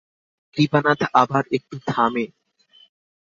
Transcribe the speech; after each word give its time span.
কৃপানাথ 0.57 0.99
আবার 1.13 1.43
একটু 1.51 1.75
থামে! 1.87 2.25